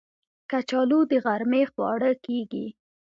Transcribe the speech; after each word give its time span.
کچالو 0.49 0.99
د 1.11 1.13
غرمې 1.25 1.63
خواړه 1.71 2.11
کېږي 2.25 2.65